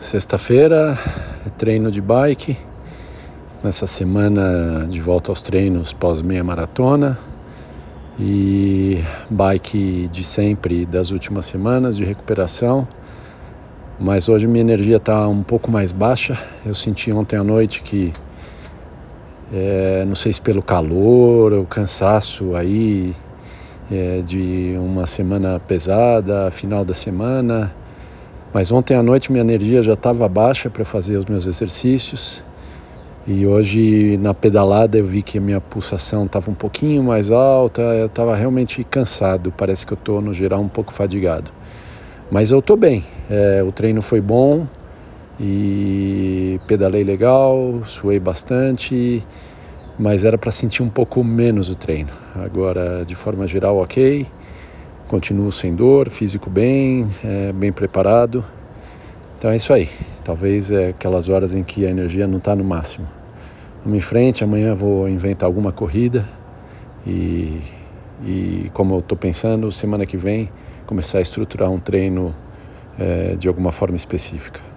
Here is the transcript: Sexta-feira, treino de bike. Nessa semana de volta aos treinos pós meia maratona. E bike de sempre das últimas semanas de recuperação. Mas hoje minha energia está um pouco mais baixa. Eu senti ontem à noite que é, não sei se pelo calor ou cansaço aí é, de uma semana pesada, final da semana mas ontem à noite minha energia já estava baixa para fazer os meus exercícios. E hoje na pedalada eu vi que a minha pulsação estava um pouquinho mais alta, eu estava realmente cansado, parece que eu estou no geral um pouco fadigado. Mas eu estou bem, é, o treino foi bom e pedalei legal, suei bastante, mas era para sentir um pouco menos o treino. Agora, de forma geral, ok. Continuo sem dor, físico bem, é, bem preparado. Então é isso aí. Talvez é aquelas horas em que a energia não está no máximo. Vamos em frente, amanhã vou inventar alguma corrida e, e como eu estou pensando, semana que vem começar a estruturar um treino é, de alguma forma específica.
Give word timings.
Sexta-feira, 0.00 0.98
treino 1.58 1.90
de 1.90 2.00
bike. 2.00 2.56
Nessa 3.62 3.86
semana 3.86 4.86
de 4.88 4.98
volta 4.98 5.30
aos 5.30 5.42
treinos 5.42 5.92
pós 5.92 6.22
meia 6.22 6.42
maratona. 6.42 7.18
E 8.18 9.04
bike 9.28 10.08
de 10.10 10.24
sempre 10.24 10.86
das 10.86 11.10
últimas 11.10 11.44
semanas 11.44 11.98
de 11.98 12.04
recuperação. 12.04 12.88
Mas 14.00 14.26
hoje 14.26 14.46
minha 14.46 14.62
energia 14.62 14.96
está 14.96 15.28
um 15.28 15.42
pouco 15.42 15.70
mais 15.70 15.92
baixa. 15.92 16.36
Eu 16.64 16.72
senti 16.72 17.12
ontem 17.12 17.36
à 17.36 17.44
noite 17.44 17.82
que 17.82 18.10
é, 19.52 20.02
não 20.06 20.14
sei 20.14 20.32
se 20.32 20.40
pelo 20.40 20.62
calor 20.62 21.52
ou 21.52 21.66
cansaço 21.66 22.56
aí 22.56 23.14
é, 23.92 24.22
de 24.22 24.74
uma 24.78 25.06
semana 25.06 25.60
pesada, 25.60 26.50
final 26.50 26.86
da 26.86 26.94
semana 26.94 27.70
mas 28.52 28.72
ontem 28.72 28.94
à 28.94 29.02
noite 29.02 29.30
minha 29.30 29.42
energia 29.42 29.82
já 29.82 29.94
estava 29.94 30.28
baixa 30.28 30.68
para 30.68 30.84
fazer 30.84 31.16
os 31.16 31.24
meus 31.24 31.46
exercícios. 31.46 32.42
E 33.26 33.46
hoje 33.46 34.16
na 34.16 34.34
pedalada 34.34 34.98
eu 34.98 35.04
vi 35.04 35.22
que 35.22 35.38
a 35.38 35.40
minha 35.40 35.60
pulsação 35.60 36.24
estava 36.24 36.50
um 36.50 36.54
pouquinho 36.54 37.02
mais 37.02 37.30
alta, 37.30 37.82
eu 37.82 38.06
estava 38.06 38.34
realmente 38.34 38.82
cansado, 38.82 39.52
parece 39.56 39.86
que 39.86 39.92
eu 39.92 39.98
estou 39.98 40.20
no 40.20 40.34
geral 40.34 40.60
um 40.60 40.68
pouco 40.68 40.92
fadigado. 40.92 41.50
Mas 42.30 42.50
eu 42.50 42.60
estou 42.60 42.76
bem, 42.76 43.04
é, 43.28 43.62
o 43.62 43.70
treino 43.70 44.00
foi 44.02 44.20
bom 44.20 44.66
e 45.38 46.58
pedalei 46.66 47.04
legal, 47.04 47.82
suei 47.86 48.18
bastante, 48.18 49.24
mas 49.98 50.24
era 50.24 50.38
para 50.38 50.50
sentir 50.50 50.82
um 50.82 50.88
pouco 50.88 51.22
menos 51.22 51.68
o 51.68 51.74
treino. 51.74 52.10
Agora, 52.34 53.04
de 53.04 53.14
forma 53.14 53.46
geral, 53.46 53.76
ok. 53.76 54.26
Continuo 55.10 55.50
sem 55.50 55.74
dor, 55.74 56.08
físico 56.08 56.48
bem, 56.48 57.10
é, 57.24 57.52
bem 57.52 57.72
preparado. 57.72 58.44
Então 59.36 59.50
é 59.50 59.56
isso 59.56 59.72
aí. 59.72 59.88
Talvez 60.22 60.70
é 60.70 60.90
aquelas 60.90 61.28
horas 61.28 61.52
em 61.52 61.64
que 61.64 61.84
a 61.84 61.90
energia 61.90 62.28
não 62.28 62.38
está 62.38 62.54
no 62.54 62.62
máximo. 62.62 63.08
Vamos 63.82 63.98
em 63.98 64.00
frente, 64.00 64.44
amanhã 64.44 64.72
vou 64.72 65.08
inventar 65.08 65.48
alguma 65.48 65.72
corrida 65.72 66.28
e, 67.04 67.60
e 68.24 68.70
como 68.72 68.94
eu 68.94 68.98
estou 69.00 69.18
pensando, 69.18 69.72
semana 69.72 70.06
que 70.06 70.16
vem 70.16 70.48
começar 70.86 71.18
a 71.18 71.22
estruturar 71.22 71.68
um 71.72 71.80
treino 71.80 72.32
é, 72.96 73.34
de 73.34 73.48
alguma 73.48 73.72
forma 73.72 73.96
específica. 73.96 74.69